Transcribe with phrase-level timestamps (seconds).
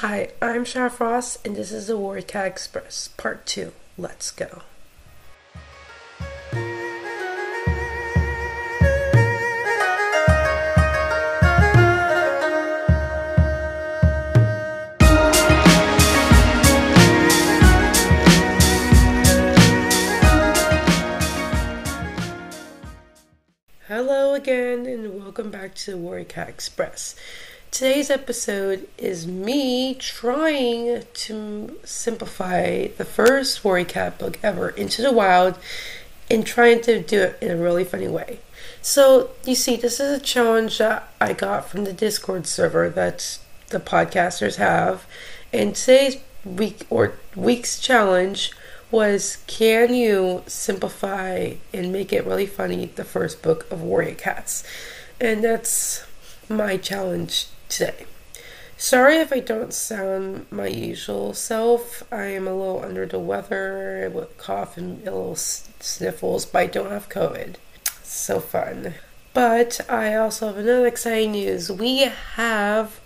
[0.00, 3.70] Hi, I'm Shara Frost, and this is the Warrior Cat Express, Part 2.
[3.98, 4.62] Let's go.
[23.86, 27.14] Hello again, and welcome back to the Warrior Cat Express.
[27.70, 35.12] Today's episode is me trying to simplify the first Warrior Cat book ever, Into the
[35.12, 35.56] Wild,
[36.28, 38.40] and trying to do it in a really funny way.
[38.82, 43.38] So, you see, this is a challenge that I got from the Discord server that
[43.68, 45.06] the podcasters have.
[45.52, 48.50] And today's week or week's challenge
[48.90, 54.64] was can you simplify and make it really funny the first book of Warrior Cats?
[55.20, 56.04] And that's
[56.48, 58.06] my challenge today.
[58.76, 62.02] Sorry if I don't sound my usual self.
[62.10, 66.66] I am a little under the weather with cough and a little sniffles, but I
[66.66, 67.56] don't have COVID.
[68.02, 68.94] So fun.
[69.34, 71.70] But I also have another exciting news.
[71.70, 73.00] We have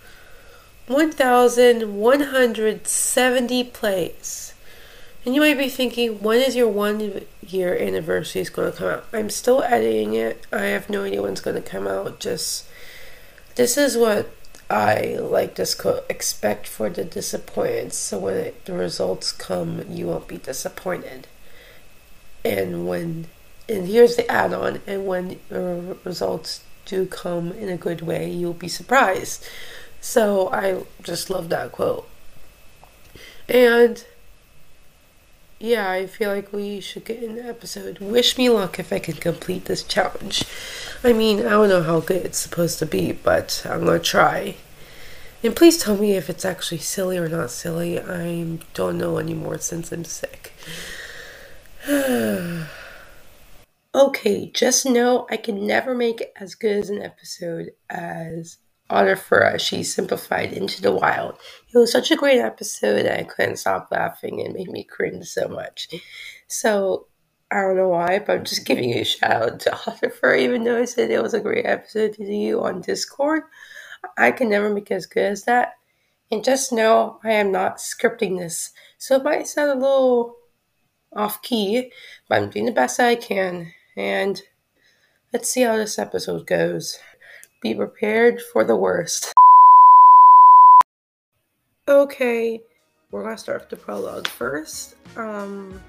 [0.87, 4.55] 1,170 plays.
[5.25, 8.89] And you might be thinking, when is your one year anniversary is going to come
[8.89, 9.05] out?
[9.12, 10.47] I'm still editing it.
[10.53, 12.21] I have no idea when it's going to come out.
[12.21, 12.67] Just
[13.56, 14.31] this is what
[14.75, 20.08] I like this quote expect for the disappointments so when it, the results come you
[20.08, 21.28] won't be disappointed
[22.44, 23.28] and when
[23.69, 28.53] and here's the add-on and when the results do come in a good way you'll
[28.53, 29.47] be surprised
[30.00, 32.09] so I just love that quote
[33.48, 34.05] and
[35.61, 37.98] yeah, I feel like we should get an episode.
[37.98, 40.44] Wish me luck if I can complete this challenge.
[41.03, 44.56] I mean, I don't know how good it's supposed to be, but I'm gonna try.
[45.45, 48.00] And please tell me if it's actually silly or not silly.
[48.00, 50.55] I don't know anymore since I'm sick.
[53.95, 58.56] okay, just know I can never make it as good as an episode as
[58.91, 61.38] Audifera, she simplified into the wild.
[61.75, 65.49] It was such a great episode I couldn't stop laughing and made me cringe so
[65.49, 65.88] much.
[66.49, 67.09] So
[67.50, 70.65] I don't know why, but I'm just giving you a shout out to Audifera, even
[70.65, 73.43] though I said it was a great episode to you on Discord.
[74.16, 75.75] I can never make as good as that.
[76.31, 78.72] And just know I am not scripting this.
[78.98, 80.37] So it might sound a little
[81.15, 81.92] off key,
[82.28, 83.72] but I'm doing the best I can.
[83.97, 84.43] And
[85.32, 86.98] let's see how this episode goes.
[87.60, 89.32] Be prepared for the worst.
[91.87, 92.60] Okay,
[93.10, 94.97] we're gonna start with the prologue first.
[95.16, 95.81] Um,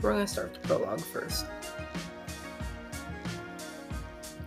[0.00, 1.46] we're gonna start with the prologue first.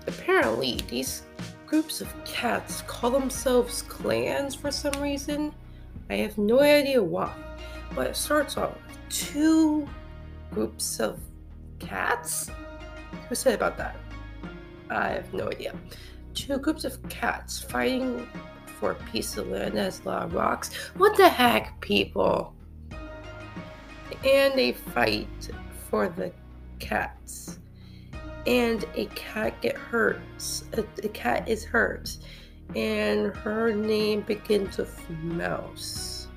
[0.07, 1.23] Apparently, these
[1.65, 5.53] groups of cats call themselves clans for some reason.
[6.09, 7.33] I have no idea why,
[7.95, 9.87] but it starts off with two
[10.51, 11.19] groups of
[11.79, 12.49] cats.
[13.27, 13.95] Who said about that?
[14.89, 15.73] I have no idea.
[16.33, 18.27] Two groups of cats fighting
[18.79, 20.75] for a piece of land as lava rocks.
[20.97, 22.53] What the heck, people?
[24.23, 25.49] And they fight
[25.89, 26.31] for the
[26.79, 27.59] cats.
[28.45, 30.22] And a cat get hurt.
[30.73, 32.17] A, a cat is hurt.
[32.75, 36.28] And her name begins with Mouse.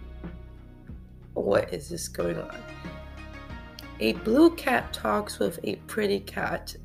[1.35, 2.63] What is this going on?
[4.01, 6.77] A blue cat talks with a pretty cat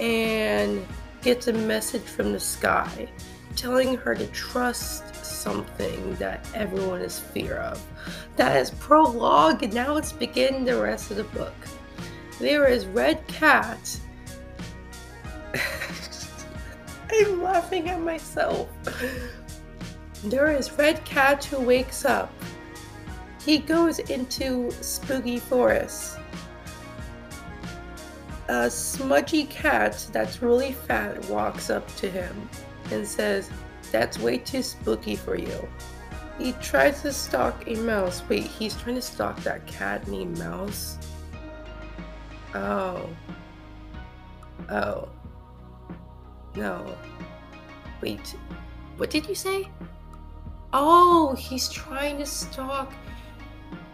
[0.00, 0.86] and
[1.22, 3.08] gets a message from the sky
[3.56, 7.82] telling her to trust something that everyone is fear of.
[8.36, 11.54] That is prologue, and now let's begin the rest of the book.
[12.38, 13.98] There is Red Cat.
[17.12, 18.68] I'm laughing at myself.
[20.24, 22.32] There is Red Cat who wakes up.
[23.44, 26.18] He goes into spooky forest
[28.48, 32.48] a smudgy cat that's really fat walks up to him
[32.90, 33.50] and says,
[33.90, 35.68] That's way too spooky for you.
[36.38, 38.22] He tries to stalk a mouse.
[38.28, 40.98] Wait, he's trying to stalk that cat named Mouse?
[42.54, 43.08] Oh.
[44.70, 45.08] Oh.
[46.56, 46.96] No.
[48.00, 48.34] Wait,
[48.96, 49.68] what did you say?
[50.72, 52.92] Oh, he's trying to stalk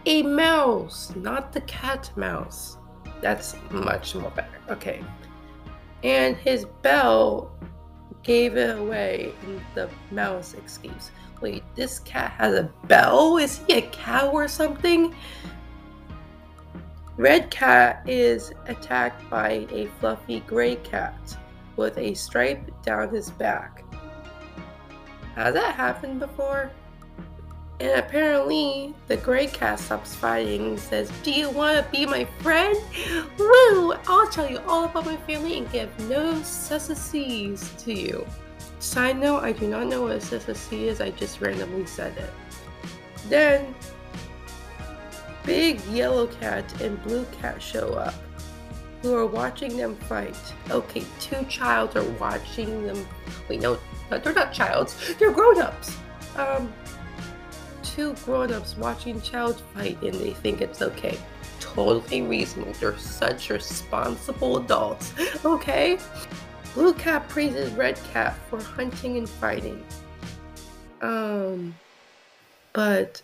[0.05, 2.77] a mouse, not the cat mouse.
[3.21, 4.59] That's much more better.
[4.69, 5.03] Okay.
[6.03, 7.51] And his bell
[8.23, 9.33] gave it away,
[9.75, 11.11] the mouse escapes.
[11.41, 13.37] Wait, this cat has a bell?
[13.37, 15.13] Is he a cow or something?
[17.15, 21.37] Red Cat is attacked by a fluffy gray cat
[21.75, 23.83] with a stripe down his back.
[25.35, 26.71] Has that happened before?
[27.79, 32.25] And apparently, the gray cat stops fighting and says, Do you want to be my
[32.39, 32.77] friend?
[33.37, 33.93] Woo!
[34.07, 38.25] I'll tell you all about my family and give no cessacies to you.
[38.79, 42.29] Side note, I do not know what a cessacee is, I just randomly said it.
[43.27, 43.73] Then,
[45.45, 48.13] big yellow cat and blue cat show up
[49.03, 50.35] who are watching them fight.
[50.71, 53.05] Okay, two childs are watching them.
[53.49, 53.77] Wait, no,
[54.09, 55.13] they're not childs.
[55.15, 55.97] They're grown-ups.
[56.37, 56.73] Um,
[57.83, 61.19] two grown-ups watching child fight and they think it's okay.
[61.59, 62.71] Totally reasonable.
[62.79, 65.13] They're such responsible adults.
[65.43, 65.99] Okay.
[66.73, 69.83] Blue cat praises red cat for hunting and fighting.
[71.01, 71.75] Um,
[72.71, 73.21] but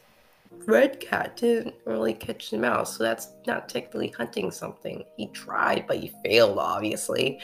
[0.65, 5.03] red cat didn't really catch the mouse, so that's not technically hunting something.
[5.17, 7.41] He tried, but he failed, obviously.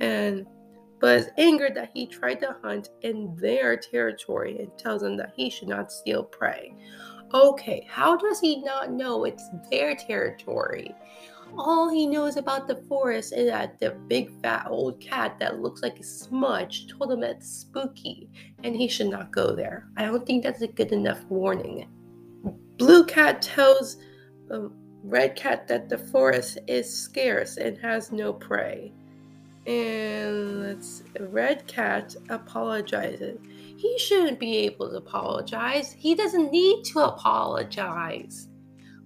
[0.00, 0.46] And
[1.12, 5.50] is angered that he tried to hunt in their territory and tells them that he
[5.50, 6.74] should not steal prey.
[7.32, 10.94] Okay, how does he not know it's their territory?
[11.56, 15.82] All he knows about the forest is that the big fat old cat that looks
[15.82, 18.28] like a smudge told him it's spooky
[18.62, 19.88] and he should not go there.
[19.96, 21.86] I don't think that's a good enough warning.
[22.76, 23.96] Blue cat tells
[25.02, 28.92] red cat that the forest is scarce and has no prey.
[29.66, 33.38] And let's Red Cat apologizes.
[33.76, 35.92] He shouldn't be able to apologize.
[35.92, 38.48] He doesn't need to apologize.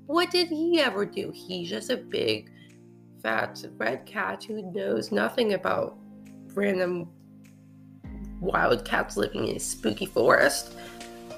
[0.07, 1.31] What did he ever do?
[1.33, 2.51] He's just a big,
[3.23, 5.97] fat red cat who knows nothing about
[6.55, 7.09] random
[8.41, 10.75] wild cats living in a spooky forest.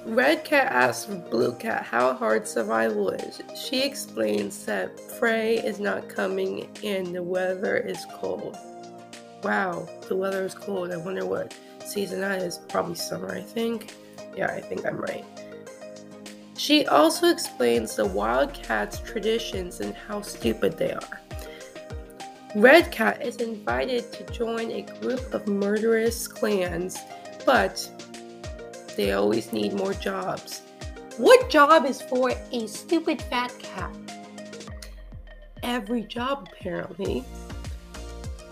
[0.07, 3.43] Red Cat asks Blue Cat how hard survival is.
[3.55, 8.57] She explains that prey is not coming and the weather is cold.
[9.43, 10.91] Wow, the weather is cold.
[10.91, 11.55] I wonder what
[11.85, 12.59] season that is.
[12.69, 13.95] Probably summer, I think.
[14.35, 15.25] Yeah, I think I'm right.
[16.57, 21.21] She also explains the wild cat's traditions and how stupid they are.
[22.55, 26.99] Red Cat is invited to join a group of murderous clans,
[27.47, 27.89] but
[29.01, 30.61] they always need more jobs.
[31.17, 33.97] What job is for a stupid fat cat?
[35.63, 37.25] Every job, apparently.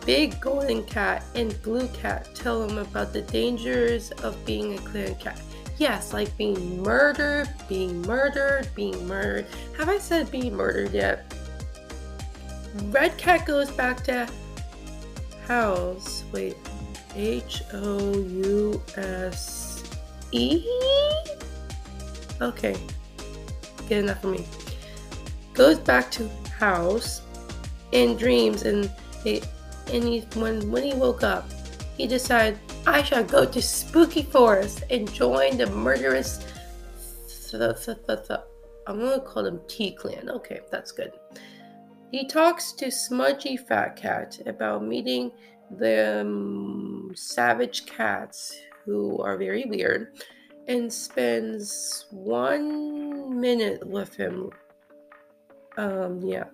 [0.07, 5.17] Big Golden Cat and Blue Cat tell him about the dangers of being a clan
[5.17, 5.39] cat.
[5.77, 9.45] Yes, like being murdered, being murdered, being murdered.
[9.77, 11.31] Have I said being murdered yet?
[12.85, 14.27] Red Cat goes back to
[15.47, 16.25] house.
[16.33, 16.57] Wait,
[17.15, 19.58] H O U S
[20.33, 20.65] E?
[22.41, 22.77] Okay,
[23.89, 24.45] good enough for me.
[25.55, 26.29] Goes back to
[26.59, 27.23] house
[27.93, 28.91] in dreams and
[29.25, 29.43] they
[29.93, 31.51] and he, when, when he woke up,
[31.97, 36.45] he decided, I shall go to Spooky Forest and join the murderous.
[38.87, 40.29] I'm gonna call them T Clan.
[40.29, 41.13] Okay, that's good.
[42.11, 45.33] He talks to Smudgy Fat Cat about meeting
[45.79, 48.59] the um, savage cats
[48.89, 50.15] who are very weird
[50.67, 54.51] and spends one minute with him.
[55.77, 56.45] Um, yeah.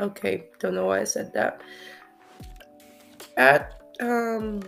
[0.00, 1.60] Okay, don't know why I said that
[3.36, 4.62] at um,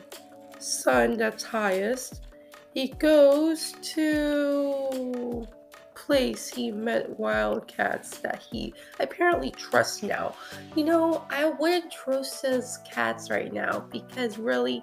[0.60, 2.26] sun that's highest,
[2.72, 5.46] he goes to
[5.94, 10.34] place he met wildcats that he apparently trusts now.
[10.74, 14.82] You know, I wouldn't trust his cats right now because really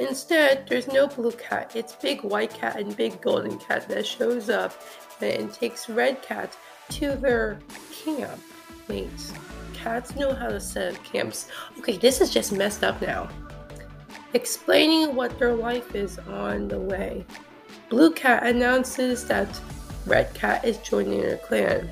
[0.00, 1.72] instead there's no blue cat.
[1.74, 4.74] It's big white cat and big golden cat that shows up
[5.20, 6.56] and takes red cat
[6.90, 7.58] to their
[8.04, 8.40] camp.
[8.88, 9.08] Wait
[9.78, 11.48] cats know how to set up camps.
[11.78, 13.28] Okay, this is just messed up now.
[14.34, 17.24] Explaining what their life is on the way.
[17.88, 19.48] Blue Cat announces that
[20.04, 21.90] Red Cat is joining their clan.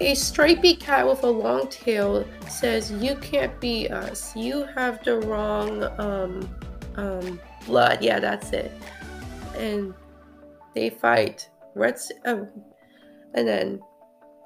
[0.00, 4.34] A stripy cat with a long tail says, You can't be us.
[4.34, 6.48] You have the wrong um,
[6.96, 8.02] um, blood.
[8.02, 8.72] Yeah, that's it.
[9.56, 9.94] And
[10.74, 11.48] they fight.
[11.74, 12.48] Red's, um,
[13.34, 13.80] and then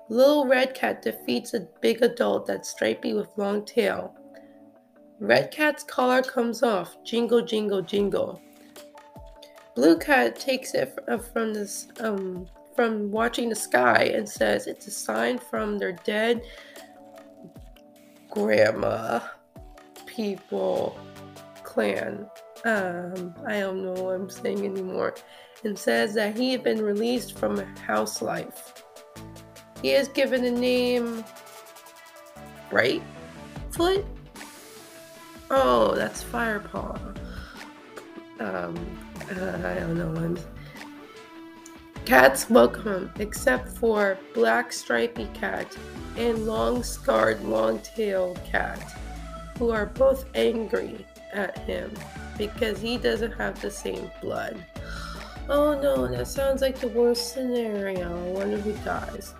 [0.09, 4.15] Little Red Cat defeats a big adult that's stripy with long tail.
[5.21, 7.03] Red Cat's collar comes off.
[7.05, 8.41] Jingle, jingle, jingle.
[9.75, 12.47] Blue Cat takes it uh, from this um,
[12.77, 16.43] from watching the sky and says it's a sign from their dead
[18.31, 19.21] grandma
[20.07, 20.99] people
[21.75, 22.31] clan.
[22.65, 25.17] Um, I don't know what I'm saying anymore.
[25.65, 28.85] And says that he had been released from house life.
[29.83, 31.25] He is given a name.
[32.71, 33.03] Right?
[33.73, 34.05] Foot?
[35.51, 36.97] Oh, that's Firepaw.
[38.39, 38.99] Um,
[39.37, 40.15] uh, I don't know.
[40.17, 40.39] I'm...
[42.05, 45.77] Cats welcome except for Black Stripy Cat
[46.17, 48.79] and Long Scarred Long Tailed Cat,
[49.59, 51.05] who are both angry
[51.35, 51.93] at him
[52.39, 54.65] because he doesn't have the same blood.
[55.49, 58.11] Oh no, that sounds like the worst scenario.
[58.11, 59.35] I wonder who dies.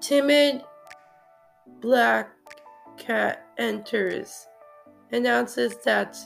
[0.00, 0.62] Timid
[1.80, 2.30] Black
[2.96, 4.46] Cat enters,
[5.12, 6.16] announces that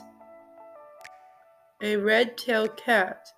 [1.83, 3.28] a red tailed cat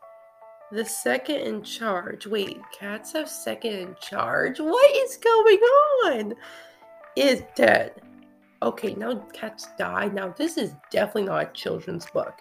[0.72, 2.26] the second in charge.
[2.26, 4.60] Wait, cats have second in charge?
[4.60, 5.58] What is going
[6.04, 6.34] on?
[7.16, 8.00] Is dead.
[8.62, 10.08] Okay, now cats die.
[10.08, 12.34] Now, this is definitely not a children's book.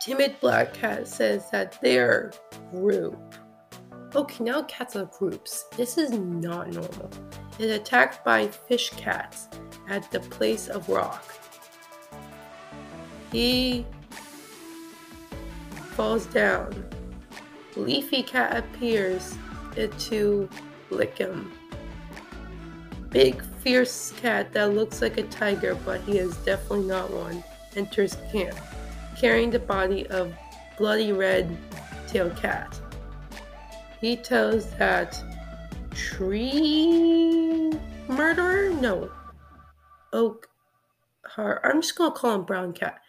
[0.00, 2.32] Timid Black Cat says that their
[2.70, 3.34] group.
[4.14, 5.64] Okay, now cats are groups.
[5.76, 7.10] This is not normal.
[7.58, 9.48] Is attacked by fish cats
[9.88, 11.24] at the place of rock.
[13.32, 13.84] He
[15.92, 16.88] falls down.
[17.76, 19.36] Leafy cat appears
[19.76, 20.48] to
[20.90, 21.52] lick him.
[23.10, 27.42] Big, fierce cat that looks like a tiger, but he is definitely not one,
[27.76, 28.56] enters camp,
[29.16, 30.32] carrying the body of
[30.78, 31.56] bloody red
[32.06, 32.78] tailed cat.
[34.00, 35.22] He tells that
[35.92, 37.72] tree
[38.08, 38.70] murderer?
[38.70, 39.10] No.
[40.12, 40.48] Oak
[41.26, 41.60] heart.
[41.64, 43.00] I'm just gonna call him brown cat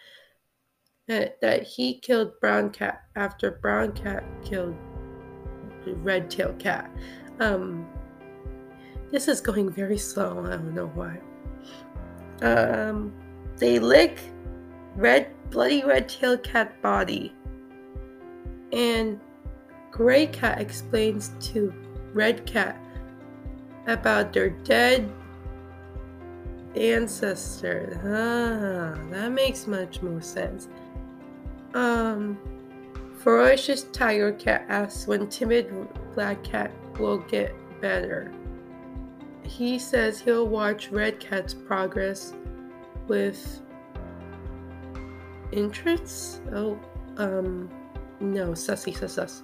[1.07, 4.75] that he killed Brown Cat after Brown Cat killed
[5.85, 6.89] Red Tail Cat.
[7.39, 7.87] Um,
[9.11, 10.43] this is going very slow.
[10.45, 11.19] I don't know why.
[12.41, 13.13] Um,
[13.57, 14.19] they lick
[14.95, 17.33] Red Bloody Red Tail Cat body,
[18.71, 19.19] and
[19.91, 21.73] Gray Cat explains to
[22.13, 22.77] Red Cat
[23.87, 25.11] about their dead
[26.75, 27.99] ancestor.
[28.03, 30.67] Ah, that makes much more sense.
[31.73, 32.37] Um,
[33.19, 38.31] ferocious tiger cat asks when timid black cat will get better.
[39.43, 42.33] He says he'll watch red cat's progress
[43.07, 43.61] with
[45.51, 46.41] interest.
[46.53, 46.79] Oh,
[47.17, 47.69] um,
[48.19, 49.43] no, sussy sus sus.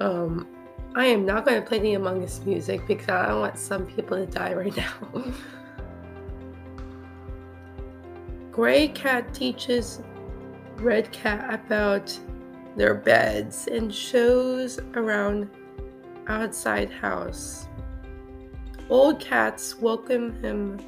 [0.00, 0.46] Um,
[0.94, 3.86] I am not going to play the Among Us music because I don't want some
[3.86, 4.92] people to die right now.
[8.52, 10.00] Gray Cat teaches
[10.76, 12.16] Red Cat about
[12.76, 15.50] their beds and shows around
[16.28, 17.66] outside house.
[18.90, 20.78] Old cats welcome him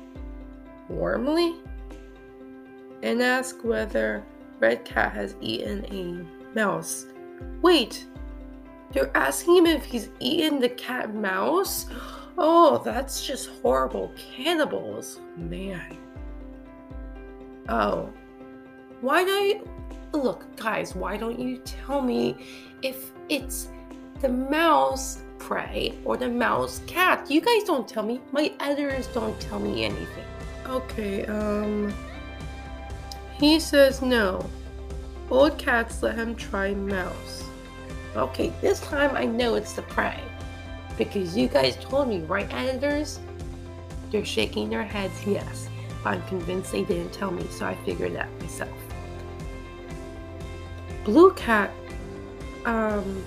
[0.89, 1.57] warmly
[3.03, 4.23] and ask whether
[4.61, 7.07] Red Cat has eaten a mouse.
[7.63, 8.05] Wait,
[8.93, 11.87] they're asking him if he's eaten the cat mouse?
[12.37, 14.13] Oh, that's just horrible.
[14.17, 15.97] Cannibals, man.
[17.71, 18.13] Oh,
[19.01, 19.65] why don't you.
[20.13, 22.37] look, guys, why don't you tell me
[22.83, 23.69] if it's
[24.21, 27.31] the mouse prey or the mouse cat?
[27.31, 28.21] You guys don't tell me.
[28.33, 30.25] My editors don't tell me anything.
[30.67, 31.93] Okay, um.
[33.39, 34.45] He says no.
[35.31, 37.45] Old cats let him try mouse.
[38.17, 40.21] Okay, this time I know it's the prey.
[40.97, 43.21] Because you guys told me, right, editors?
[44.11, 45.69] They're shaking their heads, yes.
[46.05, 48.71] I'm convinced they didn't tell me, so I figured that myself.
[51.05, 51.71] Blue Cat
[52.65, 53.25] um,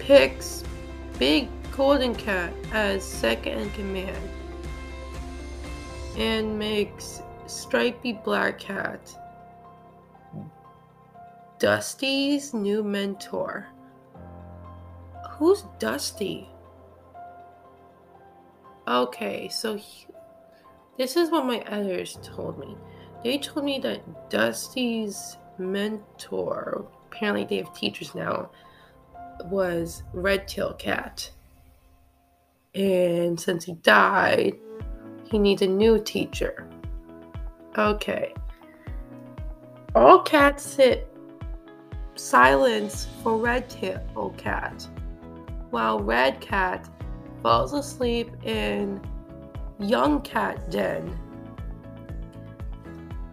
[0.00, 0.64] picks
[1.18, 4.28] Big Golden Cat as second in command
[6.16, 9.16] and makes Stripy Black Cat
[11.58, 13.66] Dusty's new mentor.
[15.32, 16.48] Who's Dusty?
[18.88, 20.06] Okay, so he,
[20.96, 22.76] this is what my editors told me.
[23.22, 28.50] They told me that Dusty's mentor, apparently they have teachers now,
[29.46, 31.30] was Red Tail Cat.
[32.74, 34.56] And since he died,
[35.30, 36.68] he needs a new teacher.
[37.76, 38.34] Okay.
[39.94, 41.08] All cats sit
[42.14, 44.86] silence for Red Tail Cat,
[45.70, 46.88] while Red Cat
[47.42, 49.00] falls asleep in
[49.78, 51.18] Young Cat Den.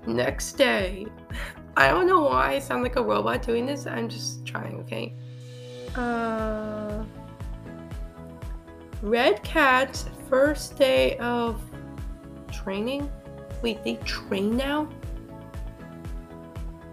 [0.05, 1.05] Next day,
[1.77, 3.85] I don't know why I sound like a robot doing this.
[3.85, 5.13] I'm just trying, okay?
[5.97, 7.03] Uh,
[9.01, 11.59] Red Cat's first day of
[12.51, 13.11] training.
[13.63, 14.87] Wait, they train now?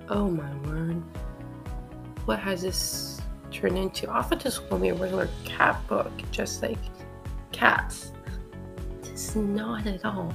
[0.09, 1.03] Oh my word.
[2.25, 3.21] What has this
[3.51, 4.11] turned into?
[4.11, 6.79] I thought this was a regular cat book, just like
[7.53, 8.13] cats.
[9.03, 10.33] It's not at all.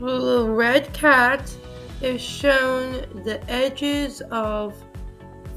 [0.00, 1.52] Red Cat
[2.00, 2.92] is shown
[3.24, 4.74] the edges of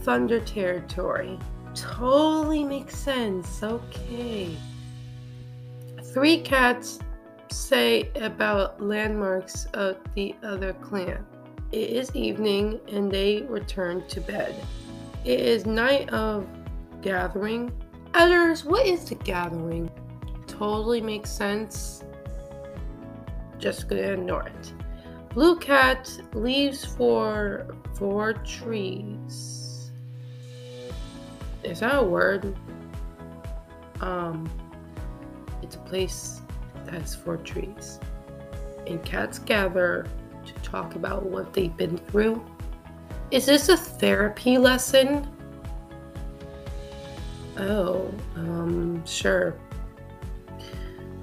[0.02, 1.38] Thunder territory.
[1.74, 3.64] Totally makes sense.
[3.64, 4.56] Okay.
[6.14, 7.00] Three cats
[7.50, 11.26] say about landmarks of the other clan.
[11.72, 14.56] It is evening and they return to bed.
[15.24, 16.46] It is night of
[17.02, 17.72] gathering.
[18.14, 19.90] Others, what is the gathering?
[20.48, 22.04] Totally makes sense.
[23.58, 24.74] Just gonna ignore it.
[25.30, 29.61] Blue cat leaves for four trees.
[31.64, 32.56] Is that a word?
[34.00, 34.50] Um,
[35.62, 36.42] it's a place
[36.86, 38.00] that has four trees.
[38.88, 40.08] And cats gather
[40.46, 42.44] to talk about what they've been through.
[43.30, 45.28] Is this a therapy lesson?
[47.58, 49.56] Oh, um, sure.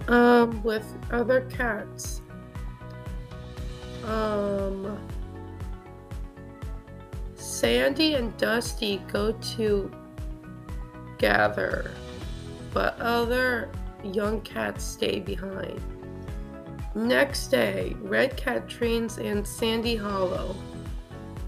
[0.07, 2.23] Um, with other cats.
[4.05, 4.99] Um,
[7.35, 9.91] Sandy and Dusty go to
[11.19, 11.91] gather,
[12.73, 13.71] but other
[14.03, 15.81] young cats stay behind.
[16.95, 20.57] Next day, Red Cat trains in Sandy Hollow.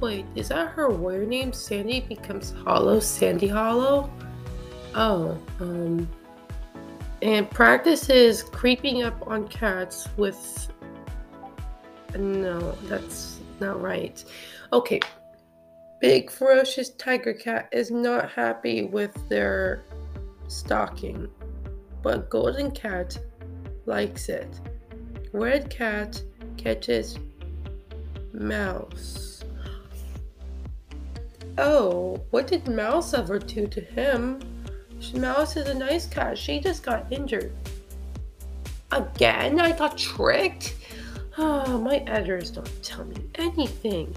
[0.01, 1.53] Wait, is that her warrior name?
[1.53, 3.01] Sandy becomes Hollow?
[3.01, 4.11] Sandy Hollow?
[4.95, 6.09] Oh, um.
[7.23, 10.71] And practices creeping up on cats with
[12.17, 14.25] no, that's not right.
[14.73, 15.01] Okay.
[16.01, 19.85] Big ferocious tiger cat is not happy with their
[20.49, 21.29] stalking,
[22.03, 23.19] but golden cat
[23.85, 24.49] likes it.
[25.33, 26.23] Red cat
[26.57, 27.19] catches
[28.33, 29.45] mouse.
[31.59, 34.41] Oh, what did Mouse ever do to him?
[35.15, 36.39] Mouse is a nice cat.
[36.39, 37.53] She just got injured.
[38.91, 39.61] Again?
[39.61, 40.77] I got tricked?
[41.37, 44.17] Oh, my editors don't tell me anything.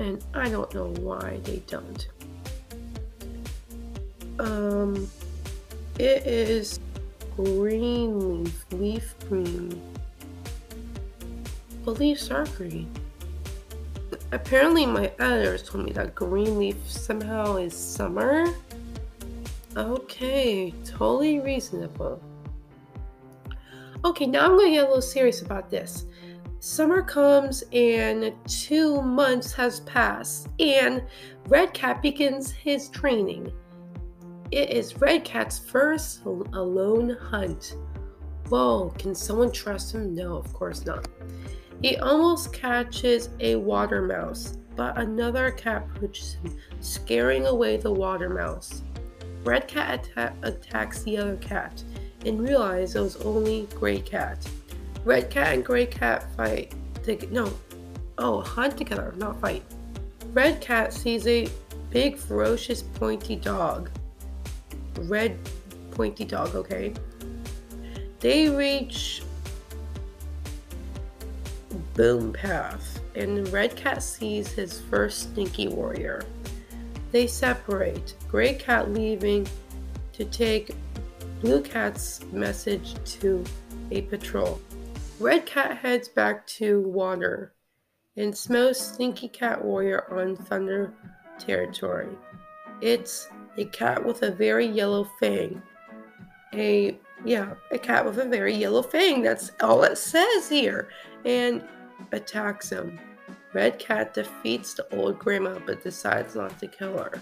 [0.00, 2.08] And I don't know why they don't.
[4.38, 5.06] Um,
[5.98, 6.80] it is
[7.36, 9.78] green leaf, leaf green.
[11.84, 12.90] The leaves are green.
[14.32, 18.46] Apparently, my editors told me that green leaf somehow is summer.
[19.76, 22.22] Okay, totally reasonable.
[24.02, 26.06] Okay, now I'm to get a little serious about this.
[26.62, 31.02] Summer comes and two months has passed, and
[31.48, 33.50] Red Cat begins his training.
[34.50, 37.76] It is Red Cat's first alone hunt.
[38.50, 40.14] Whoa, can someone trust him?
[40.14, 41.08] No, of course not.
[41.80, 48.28] He almost catches a water mouse, but another cat pushes him, scaring away the water
[48.28, 48.82] mouse.
[49.44, 51.82] Red Cat atta- attacks the other cat
[52.26, 54.46] and realizes it was only Gray Cat.
[55.04, 56.74] Red Cat and Gray Cat fight.
[57.04, 57.52] To, no,
[58.18, 59.62] oh, hunt together, not fight.
[60.32, 61.48] Red Cat sees a
[61.90, 63.90] big, ferocious, pointy dog.
[65.00, 65.38] Red,
[65.90, 66.92] pointy dog, okay?
[68.20, 69.22] They reach
[71.94, 76.22] Boom Path, and Red Cat sees his first stinky warrior.
[77.12, 79.48] They separate, Gray Cat leaving
[80.12, 80.70] to take
[81.40, 83.42] Blue Cat's message to
[83.90, 84.60] a patrol.
[85.20, 87.52] Red Cat heads back to water
[88.16, 90.92] and smells Stinky Cat Warrior on Thunder
[91.38, 92.08] territory.
[92.80, 93.28] It's
[93.58, 95.62] a cat with a very yellow fang.
[96.54, 99.22] A yeah, a cat with a very yellow fang.
[99.22, 100.88] That's all it says here.
[101.26, 101.62] And
[102.12, 102.98] attacks him.
[103.52, 107.20] Red Cat defeats the old grandma but decides not to kill her.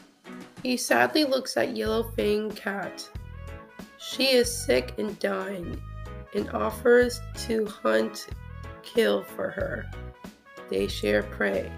[0.62, 3.08] He sadly looks at Yellow Fang Cat
[3.98, 5.80] she is sick and dying
[6.34, 8.26] and offers to hunt
[8.82, 9.90] kill for her.
[10.70, 11.70] They share prey.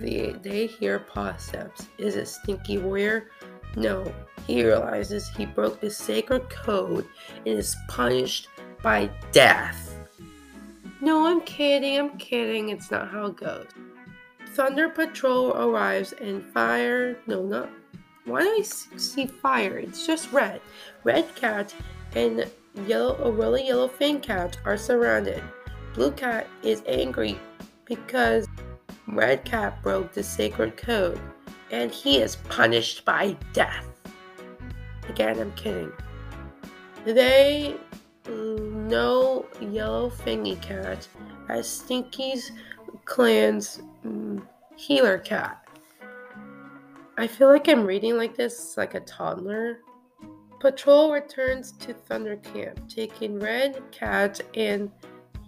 [0.00, 1.86] They, they hear paw steps.
[1.98, 3.30] Is it Stinky Warrior?
[3.76, 4.12] No.
[4.46, 7.06] He realizes he broke the sacred code
[7.46, 8.48] and is punished
[8.82, 9.96] by death.
[11.00, 11.98] No, I'm kidding.
[11.98, 12.68] I'm kidding.
[12.68, 13.66] It's not how it goes.
[14.54, 17.18] Thunder Patrol arrives and fire.
[17.26, 17.70] No, not
[18.26, 19.78] why do I see fire?
[19.78, 20.60] It's just red.
[21.04, 21.72] Red cat
[22.14, 22.50] and
[22.86, 25.42] yellow, a really yellow fin cat are surrounded.
[25.94, 27.38] Blue cat is angry
[27.84, 28.46] because
[29.06, 31.20] red cat broke the sacred code
[31.70, 33.86] and he is punished by death.
[35.08, 35.92] Again, I'm kidding.
[37.04, 37.76] They
[38.28, 41.06] know Yellow Fingy Cat
[41.48, 42.50] as Stinky's
[43.04, 44.42] clan's mm,
[44.76, 45.62] healer cat.
[47.18, 49.78] I feel like I'm reading like this like a toddler.
[50.58, 54.90] Patrol returns to Thunder Camp, taking Red Cat and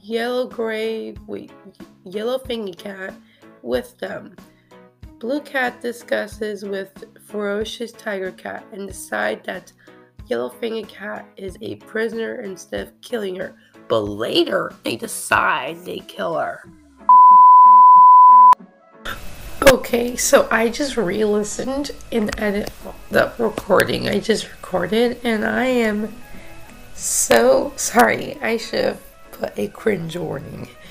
[0.01, 1.51] Yellow Gray, wait,
[2.05, 3.15] Yellow Fingy Cat
[3.63, 4.37] with them.
[5.19, 9.73] Blue Cat discusses with Ferocious Tiger Cat and decide that
[10.27, 13.57] Yellow Fanged Cat is a prisoner instead of killing her.
[13.89, 16.69] But later, they decide they kill her.
[19.73, 22.71] Okay, so I just re listened and edit
[23.11, 26.13] the recording I just recorded, and I am
[26.95, 28.39] so sorry.
[28.43, 29.01] I should have
[29.33, 30.69] put a cringe warning.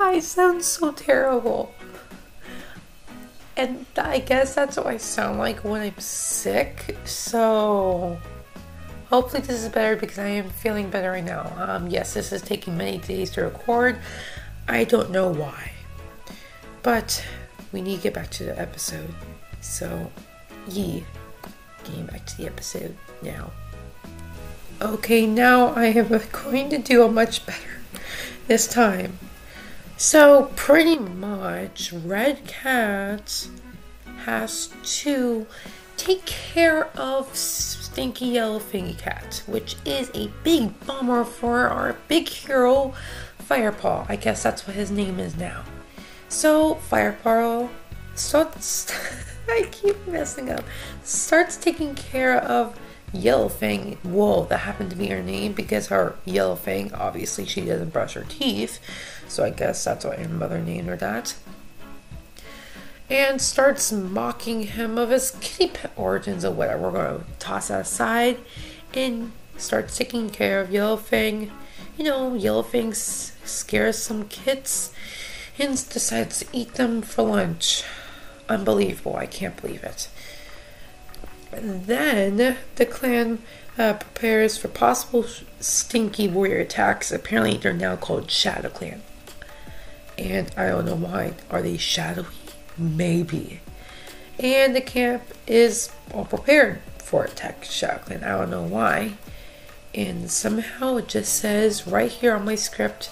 [0.00, 1.74] I sound so terrible.
[3.56, 6.96] And I guess that's what I sound like when I'm sick.
[7.04, 8.18] So
[9.08, 11.52] hopefully this is better because I am feeling better right now.
[11.56, 13.98] Um, yes, this is taking many days to record.
[14.66, 15.72] I don't know why.
[16.82, 17.24] But
[17.70, 19.14] we need to get back to the episode.
[19.64, 20.12] So,
[20.68, 21.04] ye,
[21.84, 23.50] getting back to the episode now.
[24.80, 27.80] Okay, now I am going to do a much better
[28.46, 29.18] this time.
[29.96, 33.48] So, pretty much, Red Cat
[34.24, 35.46] has to
[35.96, 42.28] take care of Stinky Yellow Fingy Cat, which is a big bummer for our big
[42.28, 42.92] hero,
[43.42, 44.06] Firepaw.
[44.08, 45.64] I guess that's what his name is now.
[46.28, 47.70] So Firepaw
[48.14, 48.92] starts
[49.48, 50.64] I keep messing up.
[51.02, 52.78] Starts taking care of
[53.12, 53.96] Yellowfang.
[54.04, 58.24] Whoa, that happened to be her name because her Yellowfang, obviously she doesn't brush her
[58.28, 58.80] teeth.
[59.28, 61.34] So I guess that's why her mother named her that.
[63.10, 66.82] And starts mocking him of his kitty pet origins or whatever.
[66.82, 68.38] We're gonna toss that aside
[68.94, 71.50] and starts taking care of Yellowfang.
[71.98, 74.92] You know, Yellowfang scares some kids
[75.54, 77.84] Hins decides to eat them for lunch.
[78.48, 79.16] Unbelievable.
[79.16, 80.08] I can't believe it.
[81.52, 83.40] And then the clan
[83.78, 85.24] uh, prepares for possible
[85.60, 87.12] stinky warrior attacks.
[87.12, 89.02] Apparently, they're now called Shadow Clan.
[90.18, 91.34] And I don't know why.
[91.50, 92.26] Are they shadowy?
[92.76, 93.60] Maybe.
[94.38, 98.24] And the camp is all prepared for attack Shadow Clan.
[98.24, 99.14] I don't know why.
[99.94, 103.10] And somehow it just says right here on my script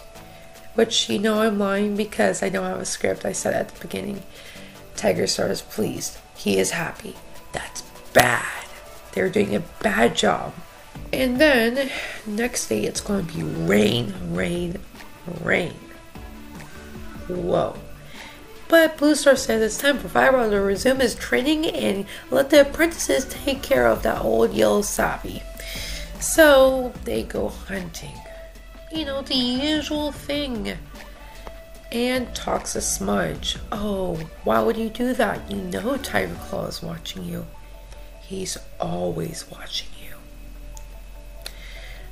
[0.74, 3.24] which you know I'm lying because I don't have a script.
[3.24, 4.22] I said at the beginning.
[4.96, 6.18] Tiger Star is pleased.
[6.36, 7.16] He is happy.
[7.52, 8.66] That's bad.
[9.12, 10.54] They're doing a bad job.
[11.12, 11.90] And then
[12.26, 14.78] next day it's going to be rain, rain,
[15.42, 15.74] rain.
[17.28, 17.76] Whoa.
[18.68, 22.62] But Blue Star says it's time for Firepaw to resume his training and let the
[22.62, 25.42] apprentices take care of that old yellow Sabi.
[26.20, 28.14] So they go hunting
[28.92, 30.76] you know, the usual thing.
[31.92, 33.58] And talks a smudge.
[33.70, 35.50] Oh, why would you do that?
[35.50, 37.46] You know Tiger Claw is watching you.
[38.22, 40.14] He's always watching you.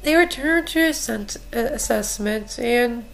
[0.02, 3.06] They return to assent- uh, assessment and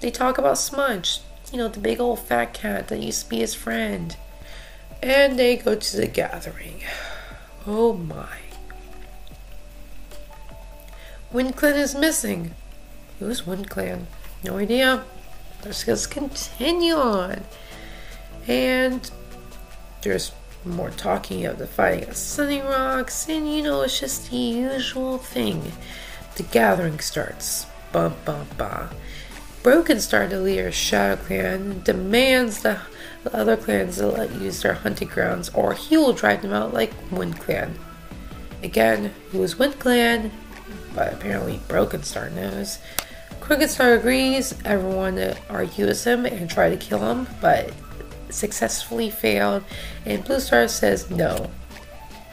[0.00, 3.38] they talk about Smudge, you know, the big old fat cat that used to be
[3.38, 4.16] his friend.
[5.02, 6.82] And they go to the gathering.
[7.66, 8.38] Oh my.
[11.32, 12.54] WindClan is missing.
[13.18, 14.04] Who's WindClan?
[14.44, 15.04] No idea.
[15.64, 17.44] Let's just continue on.
[18.46, 19.10] And
[20.02, 20.32] there's
[20.64, 25.18] more talking of the fighting at Sunny Rocks, and you know, it's just the usual
[25.18, 25.72] thing.
[26.36, 27.66] The gathering starts.
[27.92, 28.90] Bum bum bum.
[29.62, 32.80] Broken Star, the leader of Shadow Clan, demands the
[33.32, 36.92] other clans to let use their hunting grounds, or he will drive them out like
[37.10, 37.78] Wind Clan.
[38.62, 40.30] Again, who is Wind Clan?
[40.98, 42.80] but apparently Broken Star knows.
[43.48, 47.72] Crooked Star agrees, everyone argues him and try to kill him, but
[48.28, 49.64] successfully failed,
[50.04, 51.50] and Blue Star says no.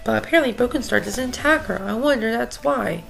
[0.04, 1.82] But apparently Broken Star doesn't attack her.
[1.82, 3.06] I wonder that's why.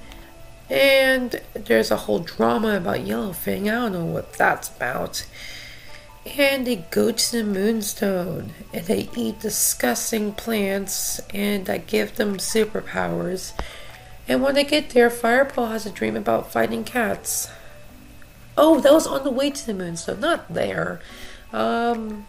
[0.70, 3.62] And there's a whole drama about Yellowfang.
[3.62, 5.26] I don't know what that's about.
[6.38, 12.36] And they go to the Moonstone and they eat disgusting plants and that give them
[12.36, 13.52] superpowers.
[14.28, 17.50] And when they get there, Firepaw has a dream about fighting cats.
[18.58, 21.00] Oh, that was on the way to the moon, so not there.
[21.52, 22.26] Um,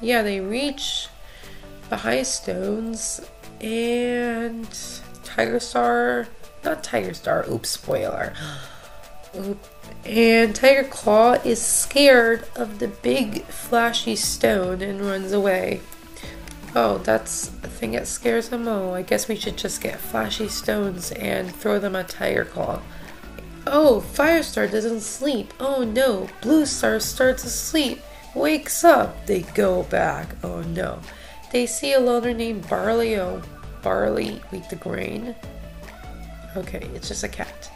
[0.00, 1.08] yeah, they reach
[1.88, 3.20] the high stones,
[3.60, 4.68] and
[5.22, 6.28] Tiger Star,
[6.64, 8.34] not Tiger Star, oops, spoiler.
[9.36, 9.64] Oop.
[10.04, 15.82] And Tiger Claw is scared of the big flashy stone and runs away.
[16.74, 18.66] Oh, that's a thing that scares them.
[18.66, 22.80] Oh, I guess we should just get flashy stones and throw them at Tiger Claw.
[23.66, 25.52] Oh, Firestar doesn't sleep.
[25.60, 28.00] Oh no, Blue Star starts to sleep.
[28.34, 29.26] Wakes up.
[29.26, 30.34] They go back.
[30.42, 31.00] Oh no.
[31.52, 33.16] They see a loner named Barley.
[33.16, 33.42] Oh,
[33.82, 35.34] Barley, eat the grain.
[36.56, 37.70] Okay, it's just a cat.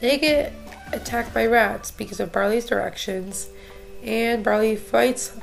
[0.00, 0.52] They get
[0.92, 3.48] attacked by rats because of Barley's directions,
[4.02, 5.36] and Barley fights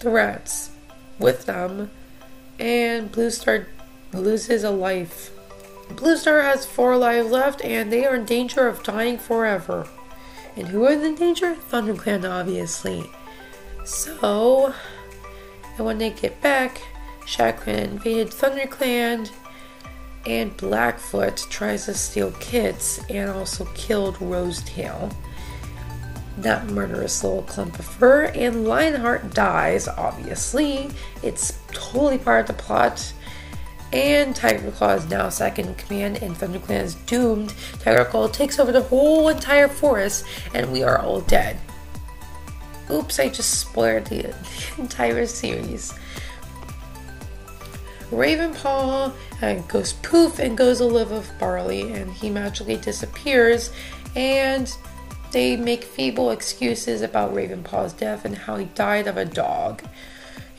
[0.00, 0.70] the rats
[1.18, 1.90] with them,
[2.58, 3.66] and Blue Star
[4.12, 5.30] loses a life.
[5.96, 9.86] Blue Star has four lives left, and they are in danger of dying forever.
[10.56, 11.54] And who is in danger?
[11.70, 13.10] ThunderClan, obviously.
[13.84, 14.74] So,
[15.76, 16.82] and when they get back,
[17.26, 19.30] ShadowClan invaded ThunderClan,
[20.26, 25.14] and Blackfoot tries to steal kits and also killed Rosetail.
[26.38, 30.90] That murderous little clump of fur, and Lionheart dies, obviously.
[31.22, 33.12] It's totally part of the plot.
[33.92, 37.54] And Tiger Claw is now second in command, and ThunderClan is doomed.
[37.80, 40.24] Tiger Claw takes over the whole entire forest,
[40.54, 41.58] and we are all dead.
[42.90, 44.34] Oops, I just spoiled the
[44.78, 45.92] entire series.
[48.10, 53.72] Ravenpaw uh, goes poof and goes to live with Barley, and he magically disappears.
[54.14, 54.74] And
[55.32, 59.82] they make feeble excuses about Ravenpaw's death and how he died of a dog.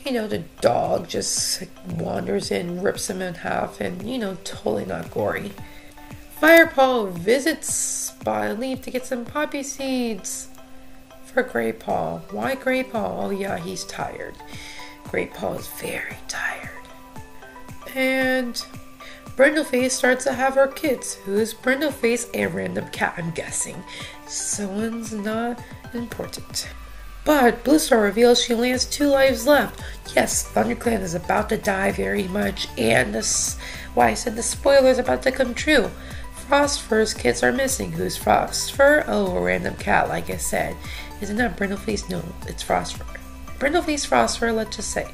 [0.04, 1.62] You know, the dog just
[1.96, 5.52] wanders in, rips him in half, and you know, totally not gory.
[6.40, 10.48] Firepaw visits Spotted Leaf to get some poppy seeds
[11.24, 12.32] for Graypaw.
[12.32, 13.24] Why Graypaw?
[13.24, 14.34] Oh, yeah, he's tired.
[15.04, 16.70] Graypaw is very tired.
[17.94, 18.54] And
[19.36, 21.14] Brindleface starts to have her kids.
[21.14, 22.28] Who's Brindleface?
[22.34, 23.82] A random cat, I'm guessing.
[24.26, 25.62] Someone's not
[25.94, 26.68] important.
[27.24, 29.82] But Blue Star reveals she only has two lives left.
[30.14, 33.58] Yes, ThunderClan is about to die very much, and this
[33.94, 35.90] why I said the spoiler is about to come true.
[36.48, 37.92] Frostfur's kids are missing.
[37.92, 39.04] Who's Frostfur?
[39.08, 40.76] Oh, a random cat, like I said.
[41.22, 42.10] Isn't that Brindleface?
[42.10, 43.06] No, it's Frostfur.
[43.58, 45.10] Brindleface Frostfur, let's just say.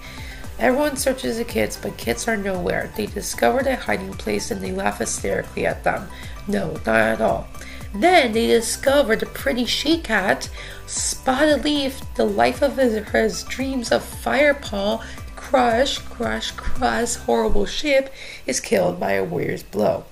[0.59, 2.93] Everyone searches the kids, but kids are nowhere.
[2.97, 6.09] They discover their hiding place and they laugh hysterically at them.
[6.49, 7.47] No, not at all.
[7.93, 10.49] Then they discover the pretty she cat,
[10.87, 18.13] Spotted Leaf, the life of his, his dreams of Firepaw, Crush, Crush, Crush, horrible ship,
[18.47, 20.05] is killed by a warrior's blow.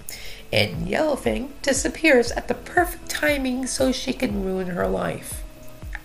[0.52, 5.44] And Yellowfang disappears at the perfect timing so she can ruin her life.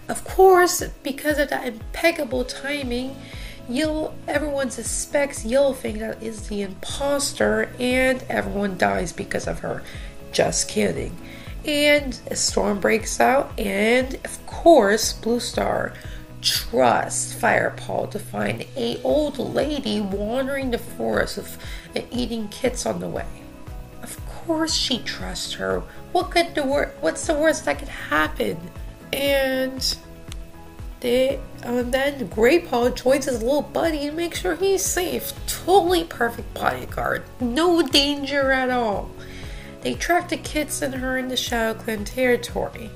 [0.07, 3.15] Of course, because of that impeccable timing,
[3.69, 9.81] Yellow, everyone suspects Yellowfang that is the imposter, and everyone dies because of her.
[10.33, 11.17] Just kidding.
[11.65, 15.93] And a storm breaks out, and of course, Blue Star
[16.41, 21.57] trusts Firepaw to find a old lady wandering the forest of,
[21.95, 23.25] and eating kits on the way.
[24.01, 25.81] Of course, she trusts her.
[26.11, 28.57] What could the wor- What's the worst that could happen?
[29.13, 29.97] And
[30.99, 35.33] they, um, then Graypaw joins his little buddy to make sure he's safe.
[35.47, 37.23] Totally perfect bodyguard.
[37.39, 39.09] No danger at all.
[39.83, 42.89] They track the kids and her into ShadowClan territory.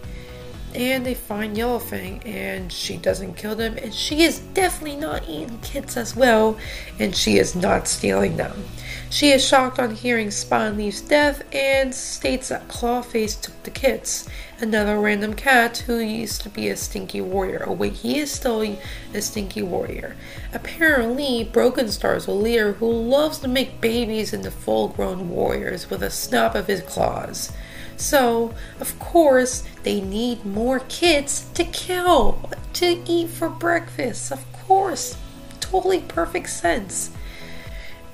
[0.73, 5.59] And they find Yellowfang, and she doesn't kill them, and she is definitely not eating
[5.59, 6.57] kids as well,
[6.97, 8.65] and she is not stealing them.
[9.09, 14.27] She is shocked on hearing Spotted Leaf's death and states that Clawface took the kits
[14.59, 17.63] another random cat who used to be a stinky warrior.
[17.67, 20.15] Oh wait, he is still a stinky warrior.
[20.53, 26.03] Apparently, Broken Star is a leader who loves to make babies into full-grown warriors with
[26.03, 27.51] a snap of his claws.
[27.95, 34.31] So, of course, they need more kids to kill, to eat for breakfast.
[34.31, 35.17] Of course,
[35.59, 37.11] totally perfect sense.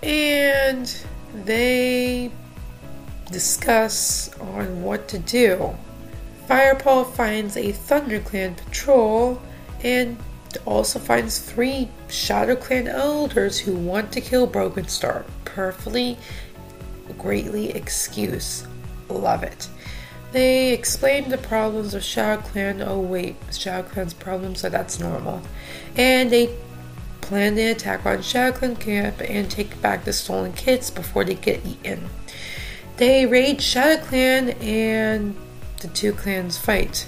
[0.04, 0.96] And
[1.46, 2.32] they
[3.32, 5.76] discuss on what to do.
[6.48, 9.42] Firepaw finds a ThunderClan patrol
[9.82, 10.18] and
[10.66, 15.26] also finds three ShadowClan elders who want to kill Broken Star.
[15.46, 16.18] Perfectly,
[17.18, 18.68] greatly excuse.
[19.10, 19.70] Love it.
[20.32, 22.86] They explain the problems of ShadowClan.
[22.86, 25.42] Oh wait, ShadowClan's problems, so that's normal.
[25.96, 26.50] And they
[27.24, 31.66] plan the attack on ShadowClan camp and take back the stolen kits before they get
[31.66, 32.10] eaten.
[32.98, 35.36] They raid ShadowClan and
[35.80, 37.08] the two clans fight.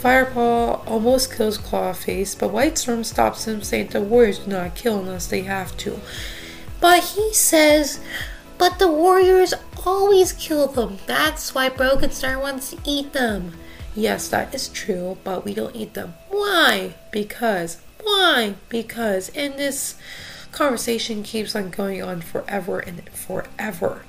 [0.00, 5.26] Firepaw almost kills Clawface, but Whitestorm stops him, saying the warriors do not kill unless
[5.26, 5.98] they have to.
[6.78, 8.00] But he says,
[8.58, 9.54] but the warriors
[9.86, 10.98] always kill them.
[11.06, 13.52] That's why Broken Star wants to eat them.
[13.94, 16.14] Yes, that is true, but we don't eat them.
[16.28, 16.94] Why?
[17.10, 17.78] Because.
[18.04, 18.54] Why?
[18.68, 19.30] Because.
[19.30, 19.96] And this
[20.52, 24.02] conversation keeps on going on forever and forever.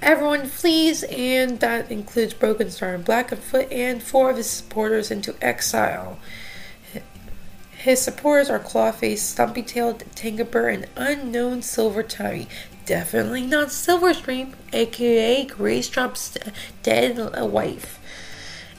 [0.00, 5.34] Everyone flees, and that includes Broken Star and Blackfoot and four of his supporters into
[5.40, 6.18] exile.
[7.70, 12.46] His supporters are Clawface, Stumpy Tailed, Tinkerbird, and unknown Silver Tummy.
[12.84, 16.36] Definitely not Silverstream, aka Graystripe's
[16.82, 17.98] dead wife.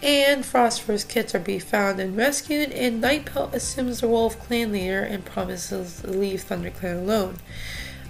[0.03, 4.73] And Frostfur's kits are being found and rescued, and Nightpelt assumes the role of clan
[4.73, 7.37] leader and promises to leave ThunderClan alone.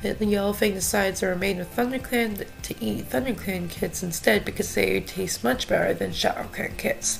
[0.02, 5.02] The Yellow Fang decides to remain with ThunderClan to eat ThunderClan kits instead because they
[5.02, 7.20] taste much better than ShadowClan kits.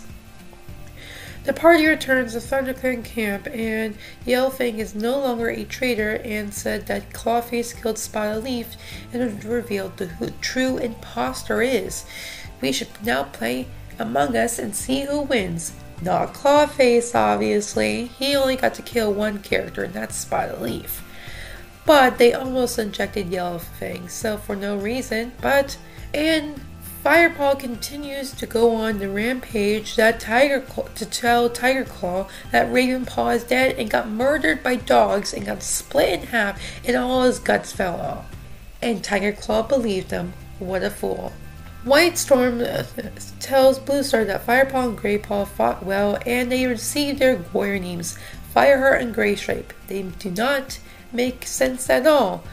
[1.44, 6.52] The party returns to ThunderClan camp, and Yellow Fang is no longer a traitor and
[6.52, 8.76] said that Clawface killed Spotted Leaf
[9.14, 12.06] and revealed who the true impostor is.
[12.60, 13.68] We should now play
[14.00, 15.74] Among Us and see who wins.
[16.02, 18.08] Not Clawface, obviously.
[18.08, 21.02] He only got to kill one character, and that's Spottedleaf.
[21.86, 25.34] But they almost injected Yellowfang, so for no reason.
[25.42, 25.78] But
[26.14, 26.60] and
[27.04, 33.44] Firepaw continues to go on the rampage that Tigerclaw, to tell Tigerclaw that Ravenpaw is
[33.44, 37.74] dead and got murdered by dogs and got split in half and all his guts
[37.74, 38.34] fell off.
[38.82, 40.32] And Tigerclaw believed him.
[40.60, 41.34] What a fool.
[41.84, 42.84] Whitestorm uh,
[43.42, 48.18] tells Bluestar that Firepaw and Graypaw fought well and they received their warrior names,
[48.56, 49.72] Fireheart and Graystripe.
[49.88, 50.80] They do not
[51.12, 52.44] make sense at all.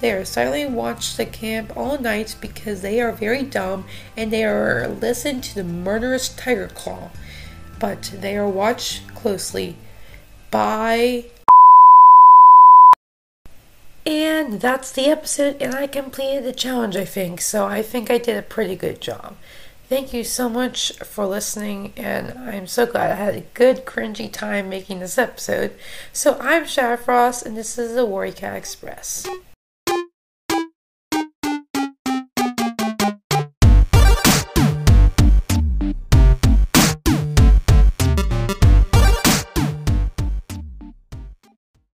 [0.00, 3.84] They are silently watched the camp all night because they are very dumb
[4.16, 7.10] and they are listened to the murderous Tigerclaw.
[7.78, 9.76] But they are watched closely
[10.50, 11.26] by.
[14.08, 17.42] And that's the episode, and I completed the challenge, I think.
[17.42, 19.36] So I think I did a pretty good job.
[19.90, 24.32] Thank you so much for listening, and I'm so glad I had a good, cringy
[24.32, 25.72] time making this episode.
[26.10, 29.26] So I'm Shadowfrost, and this is the Warrior Cat Express.